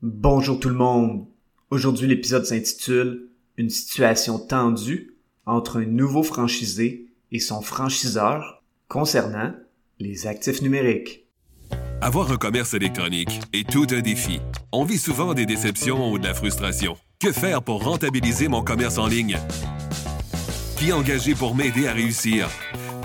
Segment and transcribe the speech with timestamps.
[0.00, 1.26] Bonjour tout le monde.
[1.70, 9.54] Aujourd'hui, l'épisode s'intitule Une situation tendue entre un nouveau franchisé et son franchiseur concernant
[9.98, 11.26] les actifs numériques.
[12.00, 14.38] Avoir un commerce électronique est tout un défi.
[14.70, 16.96] On vit souvent des déceptions ou de la frustration.
[17.18, 19.36] Que faire pour rentabiliser mon commerce en ligne?
[20.76, 22.48] Qui engager pour m'aider à réussir?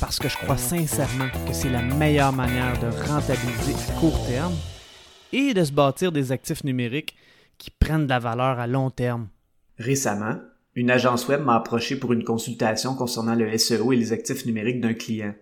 [0.00, 4.54] parce que je crois sincèrement que c'est la meilleure manière de rentabiliser à court terme
[5.32, 7.16] et de se bâtir des actifs numériques
[7.58, 9.28] qui prennent de la valeur à long terme.
[9.78, 10.36] Récemment,
[10.74, 14.80] une agence web m'a approché pour une consultation concernant le SEO et les actifs numériques
[14.80, 15.34] d'un client.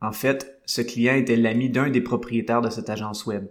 [0.00, 3.46] En fait, ce client était l'ami d'un des propriétaires de cette agence web.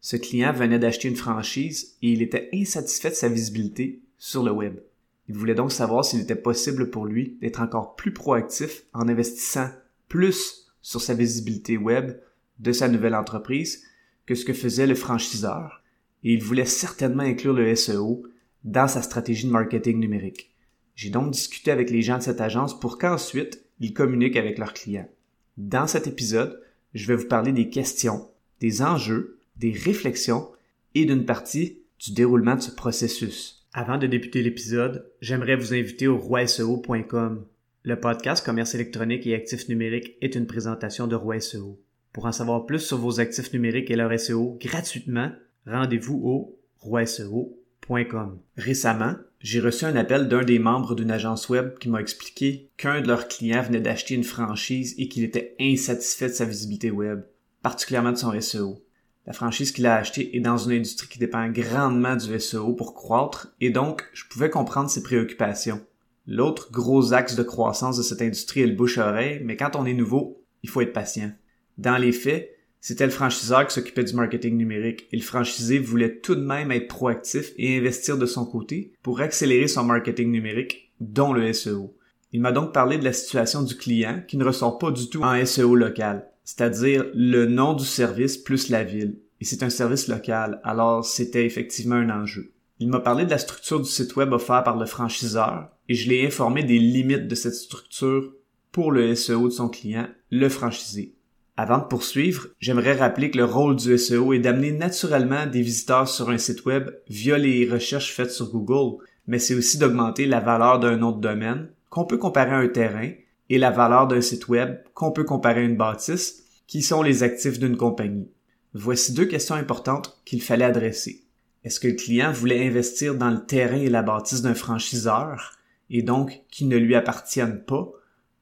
[0.00, 4.50] Ce client venait d'acheter une franchise et il était insatisfait de sa visibilité sur le
[4.50, 4.80] web.
[5.28, 9.68] Il voulait donc savoir s'il était possible pour lui d'être encore plus proactif en investissant
[10.12, 12.12] plus sur sa visibilité web
[12.58, 13.82] de sa nouvelle entreprise
[14.26, 15.82] que ce que faisait le franchiseur
[16.22, 18.22] et il voulait certainement inclure le SEO
[18.62, 20.54] dans sa stratégie de marketing numérique.
[20.96, 24.74] J'ai donc discuté avec les gens de cette agence pour qu'ensuite ils communiquent avec leurs
[24.74, 25.08] clients.
[25.56, 26.60] Dans cet épisode,
[26.92, 28.28] je vais vous parler des questions,
[28.60, 30.46] des enjeux, des réflexions
[30.94, 33.66] et d'une partie du déroulement de ce processus.
[33.72, 37.46] Avant de débuter l'épisode, j'aimerais vous inviter au roiseo.com
[37.84, 41.80] le podcast Commerce électronique et actifs numériques est une présentation de Roi SEO.
[42.12, 45.32] Pour en savoir plus sur vos actifs numériques et leur SEO gratuitement,
[45.66, 48.38] rendez-vous au roiseo.com.
[48.56, 53.00] Récemment, j'ai reçu un appel d'un des membres d'une agence web qui m'a expliqué qu'un
[53.00, 57.22] de leurs clients venait d'acheter une franchise et qu'il était insatisfait de sa visibilité web,
[57.62, 58.80] particulièrement de son SEO.
[59.26, 62.94] La franchise qu'il a achetée est dans une industrie qui dépend grandement du SEO pour
[62.94, 65.80] croître et donc je pouvais comprendre ses préoccupations.
[66.26, 69.94] L'autre gros axe de croissance de cette industrie est le bouche-oreille, mais quand on est
[69.94, 71.32] nouveau, il faut être patient.
[71.78, 72.50] Dans les faits,
[72.80, 76.72] c'était le franchiseur qui s'occupait du marketing numérique et le franchisé voulait tout de même
[76.72, 81.96] être proactif et investir de son côté pour accélérer son marketing numérique, dont le SEO.
[82.32, 85.22] Il m'a donc parlé de la situation du client qui ne ressort pas du tout
[85.22, 89.18] en SEO local, c'est-à-dire le nom du service plus la ville.
[89.40, 92.52] Et c'est un service local, alors c'était effectivement un enjeu.
[92.78, 96.08] Il m'a parlé de la structure du site web offert par le franchiseur et je
[96.08, 98.32] l'ai informé des limites de cette structure
[98.70, 101.14] pour le SEO de son client, le franchisé.
[101.56, 106.08] Avant de poursuivre, j'aimerais rappeler que le rôle du SEO est d'amener naturellement des visiteurs
[106.08, 110.40] sur un site web via les recherches faites sur Google, mais c'est aussi d'augmenter la
[110.40, 113.10] valeur d'un autre domaine qu'on peut comparer à un terrain
[113.50, 117.22] et la valeur d'un site web qu'on peut comparer à une bâtisse, qui sont les
[117.22, 118.30] actifs d'une compagnie.
[118.72, 121.24] Voici deux questions importantes qu'il fallait adresser.
[121.62, 125.52] Est-ce que le client voulait investir dans le terrain et la bâtisse d'un franchiseur?
[125.92, 127.92] Et donc qui ne lui appartiennent pas,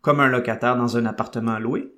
[0.00, 1.92] comme un locataire dans un appartement loué?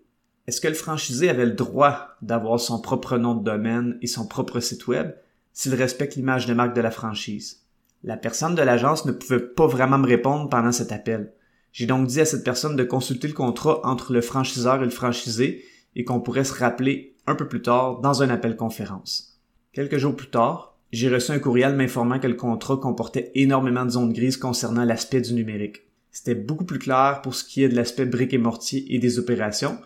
[0.48, 4.26] Est-ce que le franchisé avait le droit d'avoir son propre nom de domaine et son
[4.26, 5.12] propre site web
[5.52, 7.60] s'il respecte l'image de marque de la franchise?
[8.02, 11.32] La personne de l'agence ne pouvait pas vraiment me répondre pendant cet appel.
[11.70, 14.90] J'ai donc dit à cette personne de consulter le contrat entre le franchiseur et le
[14.90, 15.64] franchisé
[15.94, 19.38] et qu'on pourrait se rappeler un peu plus tard dans un appel conférence.
[19.72, 23.90] Quelques jours plus tard, j'ai reçu un courriel m'informant que le contrat comportait énormément de
[23.90, 25.82] zones grises concernant l'aspect du numérique.
[26.10, 29.18] C'était beaucoup plus clair pour ce qui est de l'aspect brique et mortier et des
[29.18, 29.78] opérations,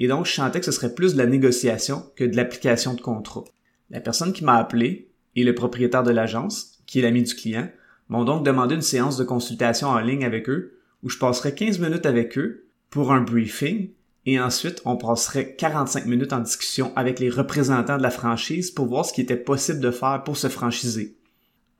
[0.00, 3.02] et donc je sentais que ce serait plus de la négociation que de l'application de
[3.02, 3.44] contrat.
[3.90, 7.68] La personne qui m'a appelé et le propriétaire de l'agence, qui est l'ami du client,
[8.08, 11.78] m'ont donc demandé une séance de consultation en ligne avec eux, où je passerai 15
[11.80, 13.90] minutes avec eux pour un briefing
[14.26, 18.86] et ensuite on passerait 45 minutes en discussion avec les représentants de la franchise pour
[18.86, 21.16] voir ce qui était possible de faire pour se franchiser.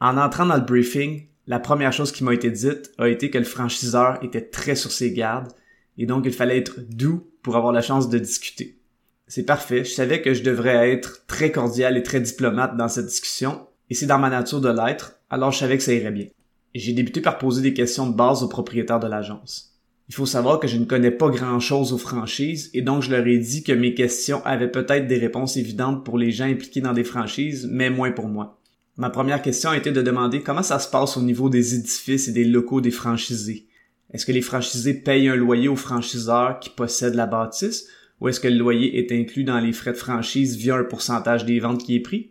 [0.01, 3.39] En entrant dans le briefing, la première chose qui m'a été dite a été que
[3.39, 5.53] le franchiseur était très sur ses gardes
[5.98, 8.78] et donc il fallait être doux pour avoir la chance de discuter.
[9.27, 13.07] C'est parfait, je savais que je devrais être très cordial et très diplomate dans cette
[13.07, 16.27] discussion et c'est dans ma nature de l'être, alors je savais que ça irait bien.
[16.75, 19.76] J'ai débuté par poser des questions de base au propriétaire de l'agence.
[20.09, 23.27] Il faut savoir que je ne connais pas grand-chose aux franchises et donc je leur
[23.27, 26.93] ai dit que mes questions avaient peut-être des réponses évidentes pour les gens impliqués dans
[26.93, 28.61] des franchises, mais moins pour moi.
[28.97, 32.29] Ma première question a été de demander comment ça se passe au niveau des édifices
[32.29, 33.67] et des locaux des franchisés.
[34.13, 37.89] Est-ce que les franchisés payent un loyer aux franchiseurs qui possèdent la bâtisse
[38.21, 41.45] ou est-ce que le loyer est inclus dans les frais de franchise via un pourcentage
[41.45, 42.31] des ventes qui est pris?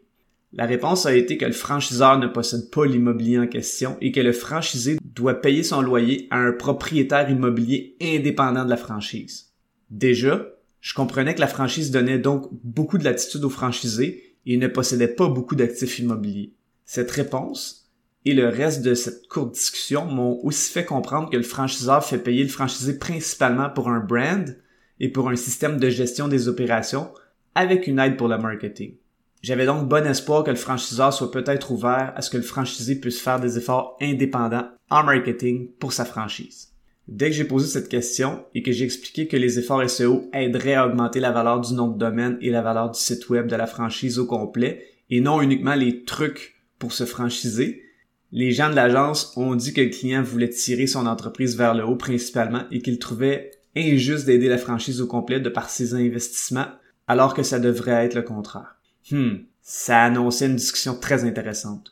[0.53, 4.21] La réponse a été que le franchiseur ne possède pas l'immobilier en question et que
[4.21, 9.53] le franchisé doit payer son loyer à un propriétaire immobilier indépendant de la franchise.
[9.89, 10.45] Déjà,
[10.81, 15.07] je comprenais que la franchise donnait donc beaucoup de latitude aux franchisés et ne possédait
[15.07, 16.53] pas beaucoup d'actifs immobiliers.
[16.83, 17.89] Cette réponse
[18.25, 22.17] et le reste de cette courte discussion m'ont aussi fait comprendre que le franchiseur fait
[22.17, 24.55] payer le franchisé principalement pour un brand
[24.99, 27.09] et pour un système de gestion des opérations
[27.55, 28.95] avec une aide pour le marketing.
[29.41, 32.95] J'avais donc bon espoir que le franchiseur soit peut-être ouvert à ce que le franchisé
[32.95, 36.71] puisse faire des efforts indépendants en marketing pour sa franchise.
[37.07, 40.73] Dès que j'ai posé cette question et que j'ai expliqué que les efforts SEO aideraient
[40.73, 43.55] à augmenter la valeur du nom de domaine et la valeur du site web de
[43.55, 47.83] la franchise au complet et non uniquement les trucs pour se franchiser,
[48.31, 51.85] les gens de l'agence ont dit que le client voulait tirer son entreprise vers le
[51.85, 56.67] haut principalement et qu'il trouvait injuste d'aider la franchise au complet de par ses investissements
[57.07, 58.74] alors que ça devrait être le contraire.
[59.11, 61.91] Hmm, ça annonçait une discussion très intéressante.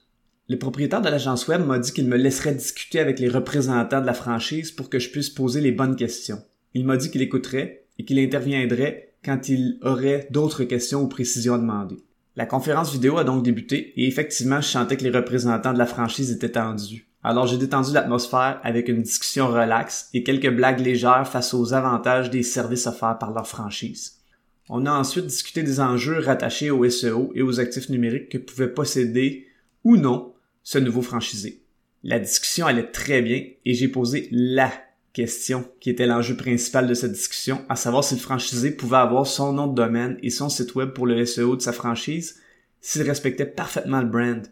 [0.50, 4.06] Le propriétaire de l'agence web m'a dit qu'il me laisserait discuter avec les représentants de
[4.06, 6.42] la franchise pour que je puisse poser les bonnes questions.
[6.74, 11.54] Il m'a dit qu'il écouterait et qu'il interviendrait quand il aurait d'autres questions ou précisions
[11.54, 12.04] à demander.
[12.36, 15.86] La conférence vidéo a donc débuté et effectivement, je sentais que les représentants de la
[15.86, 17.08] franchise étaient tendus.
[17.24, 22.32] Alors j'ai détendu l'atmosphère avec une discussion relaxe et quelques blagues légères face aux avantages
[22.32, 24.23] des services offerts par leur franchise.
[24.70, 28.74] On a ensuite discuté des enjeux rattachés au SEO et aux actifs numériques que pouvait
[28.74, 29.48] posséder
[29.84, 30.34] ou non
[30.64, 31.64] ce nouveau franchisé.
[32.04, 34.72] La discussion allait très bien et j'ai posé la
[35.12, 39.28] question qui était l'enjeu principal de cette discussion, à savoir si le franchisé pouvait avoir
[39.28, 42.42] son nom de domaine et son site web pour le SEO de sa franchise
[42.82, 44.48] s'il respectait parfaitement le brand.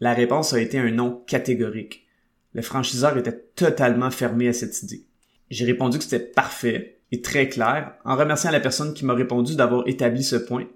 [0.00, 2.06] La réponse a été un non catégorique.
[2.54, 5.04] Le franchiseur était totalement fermé à cette idée.
[5.50, 9.56] J'ai répondu que c'était parfait et très clair en remerciant la personne qui m'a répondu
[9.56, 10.66] d'avoir établi ce point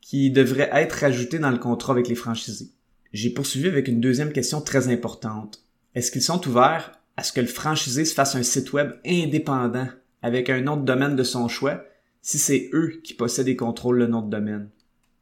[0.00, 2.70] qui devrait être ajouté dans le contrat avec les franchisés.
[3.12, 5.64] J'ai poursuivi avec une deuxième question très importante.
[5.94, 9.88] Est-ce qu'ils sont ouverts à ce que le franchisé se fasse un site web indépendant
[10.22, 11.84] avec un nom de domaine de son choix
[12.20, 14.70] si c'est eux qui possèdent et contrôlent le nom de domaine?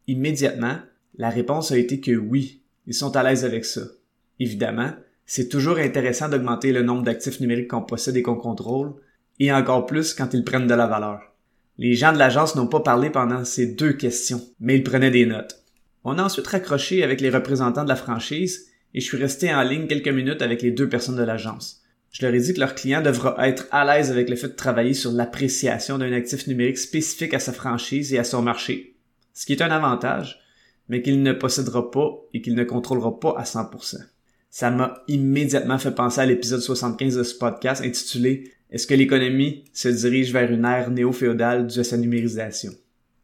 [0.06, 0.78] Immédiatement,
[1.16, 3.82] la réponse a été que oui, ils sont à l'aise avec ça.
[4.38, 4.92] Évidemment,
[5.26, 8.94] c'est toujours intéressant d'augmenter le nombre d'actifs numériques qu'on possède et qu'on contrôle,
[9.40, 11.22] et encore plus quand ils prennent de la valeur.
[11.78, 15.26] Les gens de l'agence n'ont pas parlé pendant ces deux questions, mais ils prenaient des
[15.26, 15.64] notes.
[16.04, 19.62] On a ensuite raccroché avec les représentants de la franchise et je suis resté en
[19.62, 21.82] ligne quelques minutes avec les deux personnes de l'agence.
[22.10, 24.54] Je leur ai dit que leur client devra être à l'aise avec le fait de
[24.54, 28.96] travailler sur l'appréciation d'un actif numérique spécifique à sa franchise et à son marché,
[29.32, 30.40] ce qui est un avantage,
[30.88, 33.98] mais qu'il ne possédera pas et qu'il ne contrôlera pas à 100%.
[34.50, 39.64] Ça m'a immédiatement fait penser à l'épisode 75 de ce podcast intitulé est-ce que l'économie
[39.72, 42.72] se dirige vers une ère néo-féodale due à sa numérisation?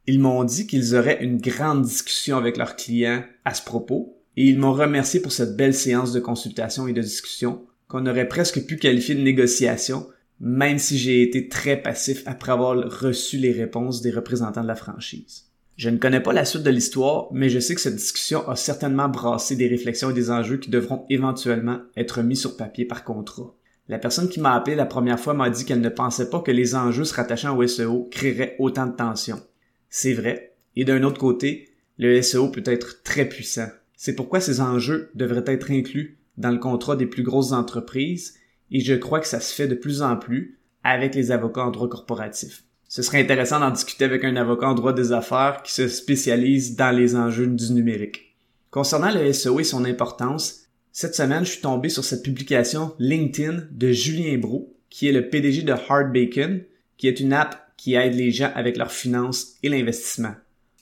[0.08, 4.44] Ils m'ont dit qu'ils auraient une grande discussion avec leurs clients à ce propos, et
[4.44, 8.66] ils m'ont remercié pour cette belle séance de consultation et de discussion qu'on aurait presque
[8.66, 10.08] pu qualifier de négociation,
[10.40, 14.74] même si j'ai été très passif après avoir reçu les réponses des représentants de la
[14.74, 15.44] franchise.
[15.76, 18.56] Je ne connais pas la suite de l'histoire, mais je sais que cette discussion a
[18.56, 23.04] certainement brassé des réflexions et des enjeux qui devront éventuellement être mis sur papier par
[23.04, 23.54] contrat.
[23.88, 26.50] La personne qui m'a appelé la première fois m'a dit qu'elle ne pensait pas que
[26.50, 29.40] les enjeux se rattachant au SEO créeraient autant de tension.
[29.88, 30.54] C'est vrai.
[30.74, 33.68] Et d'un autre côté, le SEO peut être très puissant.
[33.96, 38.34] C'est pourquoi ces enjeux devraient être inclus dans le contrat des plus grosses entreprises
[38.70, 41.70] et je crois que ça se fait de plus en plus avec les avocats en
[41.70, 42.64] droit corporatif.
[42.88, 46.76] Ce serait intéressant d'en discuter avec un avocat en droit des affaires qui se spécialise
[46.76, 48.36] dans les enjeux du numérique.
[48.70, 50.65] Concernant le SEO et son importance,
[50.98, 55.28] cette semaine, je suis tombé sur cette publication LinkedIn de Julien Bro, qui est le
[55.28, 56.62] PDG de Hard Bacon,
[56.96, 60.34] qui est une app qui aide les gens avec leurs finances et l'investissement.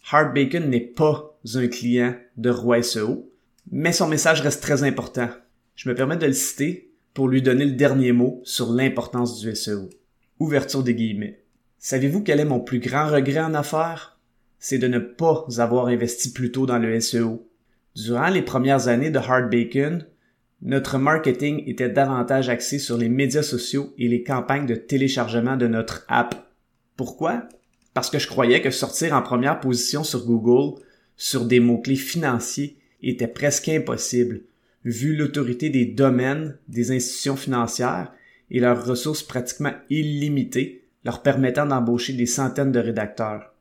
[0.08, 3.28] Hard Bacon n'est pas un client de Roi SEO,
[3.72, 5.30] mais son message reste très important.
[5.74, 9.52] Je me permets de le citer pour lui donner le dernier mot sur l'importance du
[9.56, 9.90] SEO.
[10.38, 11.42] Ouverture des guillemets.
[11.80, 14.20] Savez-vous quel est mon plus grand regret en affaires?
[14.60, 17.48] C'est de ne pas avoir investi plus tôt dans le SEO.
[17.96, 20.04] Durant les premières années de Hard Bacon,
[20.62, 25.68] notre marketing était davantage axé sur les médias sociaux et les campagnes de téléchargement de
[25.68, 26.50] notre app.
[26.96, 27.48] Pourquoi?
[27.92, 30.80] Parce que je croyais que sortir en première position sur Google
[31.16, 34.40] sur des mots-clés financiers était presque impossible,
[34.84, 38.12] vu l'autorité des domaines des institutions financières
[38.50, 43.53] et leurs ressources pratiquement illimitées leur permettant d'embaucher des centaines de rédacteurs.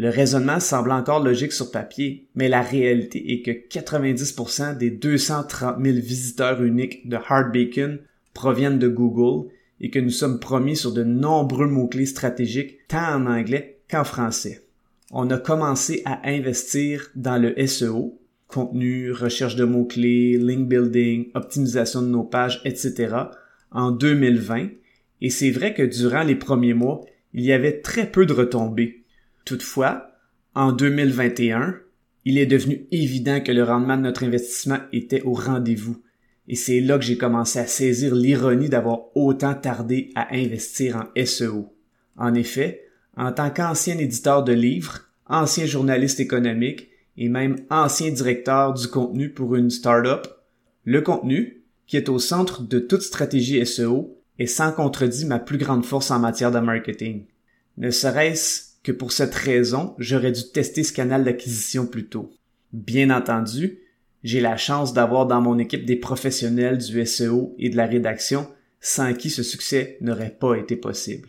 [0.00, 5.82] Le raisonnement semble encore logique sur papier, mais la réalité est que 90% des 230
[5.82, 7.98] 000 visiteurs uniques de Hard Bacon
[8.32, 9.48] proviennent de Google
[9.80, 14.62] et que nous sommes promis sur de nombreux mots-clés stratégiques tant en anglais qu'en français.
[15.10, 22.02] On a commencé à investir dans le SEO, contenu, recherche de mots-clés, link building, optimisation
[22.02, 23.16] de nos pages, etc.,
[23.72, 24.68] en 2020
[25.22, 27.00] et c'est vrai que durant les premiers mois,
[27.34, 29.02] il y avait très peu de retombées.
[29.48, 30.10] Toutefois,
[30.54, 31.74] en 2021,
[32.26, 36.02] il est devenu évident que le rendement de notre investissement était au rendez-vous.
[36.48, 41.24] Et c'est là que j'ai commencé à saisir l'ironie d'avoir autant tardé à investir en
[41.24, 41.74] SEO.
[42.18, 42.82] En effet,
[43.16, 49.30] en tant qu'ancien éditeur de livres, ancien journaliste économique et même ancien directeur du contenu
[49.30, 50.26] pour une startup,
[50.84, 55.56] le contenu, qui est au centre de toute stratégie SEO, est sans contredit ma plus
[55.56, 57.24] grande force en matière de marketing.
[57.78, 62.30] Ne serait-ce que pour cette raison, j'aurais dû tester ce canal d'acquisition plus tôt.
[62.72, 63.80] Bien entendu,
[64.24, 68.48] j'ai la chance d'avoir dans mon équipe des professionnels du SEO et de la rédaction
[68.80, 71.28] sans qui ce succès n'aurait pas été possible.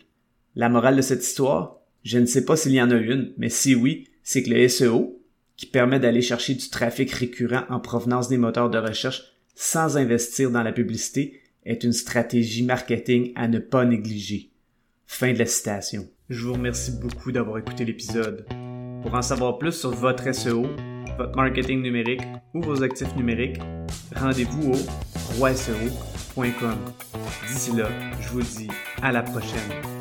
[0.55, 3.49] La morale de cette histoire, je ne sais pas s'il y en a une, mais
[3.49, 5.21] si oui, c'est que le SEO,
[5.57, 10.49] qui permet d'aller chercher du trafic récurrent en provenance des moteurs de recherche sans investir
[10.49, 14.49] dans la publicité, est une stratégie marketing à ne pas négliger.
[15.07, 16.07] Fin de la citation.
[16.29, 18.45] Je vous remercie beaucoup d'avoir écouté l'épisode.
[19.01, 20.67] Pour en savoir plus sur votre SEO,
[21.17, 22.21] votre marketing numérique
[22.53, 23.59] ou vos actifs numériques,
[24.15, 26.77] rendez-vous au roiseo.com.
[27.47, 27.89] D'ici là,
[28.21, 28.69] je vous dis
[29.01, 29.98] à la prochaine.